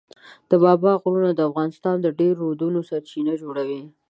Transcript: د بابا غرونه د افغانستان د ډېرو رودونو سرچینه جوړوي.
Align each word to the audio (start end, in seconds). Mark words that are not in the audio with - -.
د 0.49 0.51
بابا 0.63 0.91
غرونه 1.01 1.29
د 1.35 1.39
افغانستان 1.49 1.95
د 2.01 2.07
ډېرو 2.19 2.41
رودونو 2.49 2.79
سرچینه 2.89 3.33
جوړوي. 3.41 3.81